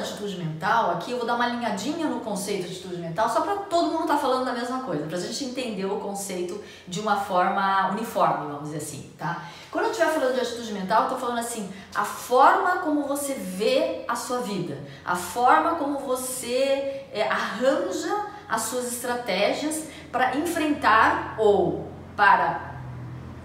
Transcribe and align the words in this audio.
atitude 0.00 0.36
mental, 0.36 0.90
aqui 0.90 1.12
eu 1.12 1.18
vou 1.18 1.26
dar 1.26 1.34
uma 1.34 1.44
alinhadinha 1.44 2.08
no 2.08 2.20
conceito 2.20 2.66
de 2.66 2.72
atitude 2.72 2.96
mental, 2.96 3.28
só 3.28 3.40
para 3.42 3.56
todo 3.56 3.92
mundo 3.92 4.02
estar 4.02 4.14
tá 4.14 4.20
falando 4.20 4.44
da 4.44 4.52
mesma 4.52 4.80
coisa, 4.80 5.06
para 5.06 5.16
a 5.16 5.20
gente 5.20 5.44
entender 5.44 5.84
o 5.84 6.00
conceito 6.00 6.62
de 6.86 7.00
uma 7.00 7.16
forma 7.16 7.90
uniforme, 7.92 8.46
vamos 8.46 8.64
dizer 8.64 8.78
assim, 8.78 9.10
tá? 9.16 9.44
Quando 9.70 9.84
eu 9.86 9.90
estiver 9.92 10.12
falando 10.12 10.34
de 10.34 10.40
atitude 10.40 10.72
mental, 10.72 11.02
eu 11.02 11.04
estou 11.04 11.18
falando 11.18 11.38
assim, 11.38 11.70
a 11.94 12.04
forma 12.04 12.78
como 12.78 13.04
você 13.04 13.34
vê 13.34 14.04
a 14.08 14.16
sua 14.16 14.40
vida, 14.40 14.78
a 15.04 15.14
forma 15.14 15.76
como 15.76 15.98
você 15.98 17.06
é, 17.12 17.28
arranja 17.28 18.26
as 18.48 18.62
suas 18.62 18.92
estratégias 18.92 19.84
para 20.10 20.36
enfrentar 20.36 21.36
ou 21.38 21.88
para 22.16 22.74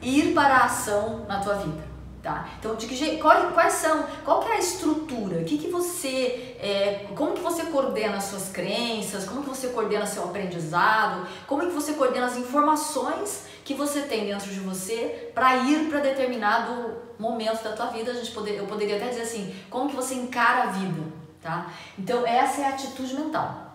ir 0.01 0.33
para 0.33 0.55
a 0.55 0.65
ação 0.65 1.25
na 1.27 1.39
tua 1.39 1.55
vida. 1.55 1.94
Tá? 2.25 2.49
Então, 2.57 2.75
de 2.75 2.87
que, 2.87 3.17
quais, 3.17 3.53
quais 3.53 3.73
são, 3.73 4.03
qual 4.23 4.39
que 4.39 4.49
é 4.49 4.55
a 4.55 4.57
estrutura? 4.57 5.43
Que, 5.43 5.59
que 5.59 5.67
você, 5.67 6.57
é, 6.59 7.05
como 7.15 7.33
que 7.33 7.39
você 7.39 7.65
coordena 7.65 8.17
as 8.17 8.23
suas 8.23 8.49
crenças? 8.49 9.25
Como 9.25 9.43
que 9.43 9.49
você 9.49 9.67
coordena 9.67 10.07
seu 10.07 10.23
aprendizado? 10.23 11.27
Como 11.45 11.61
que 11.67 11.71
você 11.71 11.93
coordena 11.93 12.25
as 12.25 12.35
informações 12.35 13.43
que 13.63 13.75
você 13.75 14.01
tem 14.01 14.25
dentro 14.25 14.49
de 14.49 14.59
você 14.59 15.31
para 15.35 15.55
ir 15.67 15.87
para 15.87 15.99
determinado 15.99 16.95
momento 17.19 17.63
da 17.63 17.73
tua 17.73 17.85
vida? 17.91 18.09
A 18.09 18.15
gente 18.15 18.31
poder, 18.31 18.57
eu 18.57 18.65
poderia 18.65 18.95
até 18.95 19.09
dizer 19.09 19.21
assim, 19.21 19.55
como 19.69 19.87
que 19.87 19.95
você 19.95 20.15
encara 20.15 20.63
a 20.63 20.71
vida, 20.71 21.03
tá? 21.39 21.71
Então, 21.95 22.25
essa 22.25 22.61
é 22.61 22.65
a 22.65 22.69
atitude 22.69 23.13
mental. 23.13 23.65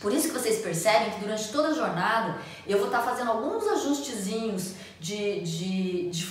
Por 0.00 0.12
isso 0.12 0.28
que 0.28 0.34
vocês 0.34 0.60
percebem 0.62 1.10
que 1.10 1.20
durante 1.20 1.48
toda 1.50 1.68
a 1.68 1.74
jornada 1.74 2.38
eu 2.66 2.78
vou 2.78 2.86
estar 2.86 3.02
fazendo 3.02 3.30
alguns 3.30 3.66
ajustezinhos 3.66 4.74
de, 5.00 5.40
de 5.40 5.77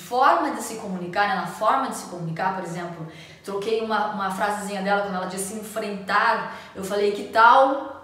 forma 0.08 0.52
de 0.52 0.62
se 0.62 0.76
comunicar, 0.76 1.28
né? 1.28 1.36
na 1.36 1.48
forma 1.48 1.90
de 1.90 1.96
se 1.96 2.06
comunicar, 2.08 2.56
por 2.56 2.64
exemplo. 2.64 3.08
Troquei 3.44 3.82
uma, 3.82 4.14
uma 4.14 4.32
frasezinha 4.32 4.82
dela 4.82 5.02
quando 5.04 5.16
ela 5.16 5.26
disse 5.26 5.56
enfrentar, 5.56 6.56
eu 6.76 6.84
falei 6.84 7.12
que 7.12 7.26
tal 7.26 7.96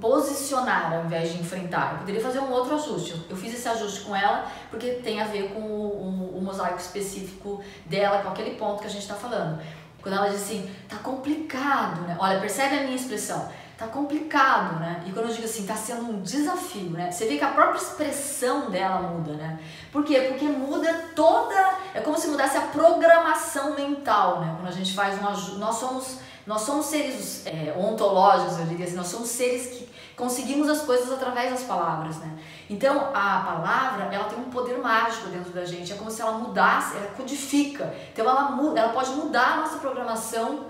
posicionar 0.00 0.94
ao 0.94 1.04
invés 1.04 1.32
de 1.32 1.40
enfrentar. 1.40 1.92
Eu 1.92 1.98
poderia 1.98 2.20
fazer 2.20 2.40
um 2.40 2.50
outro 2.50 2.74
ajuste. 2.74 3.26
Eu 3.28 3.36
fiz 3.36 3.52
esse 3.52 3.68
ajuste 3.68 4.00
com 4.00 4.14
ela 4.16 4.46
porque 4.70 4.92
tem 4.92 5.20
a 5.20 5.24
ver 5.24 5.52
com 5.52 5.60
o, 5.60 6.34
o, 6.34 6.38
o 6.38 6.42
mosaico 6.42 6.78
específico 6.78 7.62
dela, 7.86 8.22
com 8.22 8.28
aquele 8.28 8.56
ponto 8.56 8.80
que 8.80 8.86
a 8.86 8.90
gente 8.90 9.02
está 9.02 9.14
falando. 9.14 9.60
Quando 10.00 10.16
ela 10.16 10.28
diz 10.28 10.42
assim, 10.42 10.70
tá 10.88 10.96
complicado, 10.96 12.02
né? 12.02 12.16
Olha, 12.18 12.40
percebe 12.40 12.78
a 12.78 12.82
minha 12.82 12.96
expressão 12.96 13.48
tá 13.76 13.86
complicado, 13.88 14.78
né? 14.78 15.02
E 15.06 15.12
quando 15.12 15.28
eu 15.28 15.34
digo 15.34 15.44
assim, 15.44 15.66
tá 15.66 15.74
sendo 15.74 16.02
um 16.02 16.22
desafio, 16.22 16.90
né? 16.90 17.10
Você 17.10 17.26
vê 17.26 17.36
que 17.36 17.44
a 17.44 17.50
própria 17.50 17.78
expressão 17.78 18.70
dela 18.70 19.00
muda, 19.00 19.32
né? 19.32 19.58
Por 19.90 20.04
quê? 20.04 20.20
Porque 20.28 20.44
muda 20.44 21.10
toda, 21.14 21.54
é 21.92 22.00
como 22.00 22.16
se 22.16 22.28
mudasse 22.28 22.56
a 22.56 22.62
programação 22.62 23.74
mental, 23.74 24.40
né? 24.40 24.54
Quando 24.56 24.68
a 24.68 24.76
gente 24.76 24.94
faz 24.94 25.18
um 25.18 25.58
nós 25.58 25.76
somos 25.76 26.18
nós 26.46 26.60
somos 26.60 26.86
seres 26.86 27.46
é, 27.46 27.74
ontológicos, 27.76 28.58
eu 28.58 28.66
diria 28.66 28.84
assim, 28.84 28.96
nós 28.96 29.06
somos 29.06 29.30
seres 29.30 29.66
que 29.68 29.88
conseguimos 30.14 30.68
as 30.68 30.82
coisas 30.82 31.10
através 31.10 31.50
das 31.50 31.62
palavras, 31.62 32.18
né? 32.18 32.38
Então, 32.68 33.10
a 33.14 33.40
palavra, 33.40 34.04
ela 34.12 34.24
tem 34.24 34.38
um 34.38 34.50
poder 34.50 34.78
mágico 34.78 35.28
dentro 35.28 35.50
da 35.52 35.64
gente, 35.64 35.92
é 35.92 35.96
como 35.96 36.10
se 36.10 36.20
ela 36.20 36.32
mudasse, 36.32 36.96
ela 36.96 37.06
codifica. 37.16 37.94
Então, 38.12 38.28
ela, 38.28 38.54
ela 38.76 38.92
pode 38.92 39.10
mudar 39.12 39.54
a 39.54 39.56
nossa 39.58 39.78
programação 39.78 40.66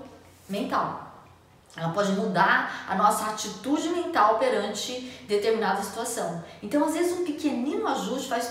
mental. 0.49 1.14
Ela 1.77 1.91
pode 1.91 2.13
mudar 2.13 2.85
a 2.89 2.95
nossa 2.97 3.27
atitude 3.27 3.89
mental 3.89 4.39
perante 4.39 4.93
determinada 5.29 5.83
situação. 5.83 6.43
Então, 6.63 6.85
às 6.85 6.95
vezes, 6.95 7.13
um 7.13 7.25
pequenino 7.25 7.87
ajuste 7.87 8.29
faz 8.29 8.43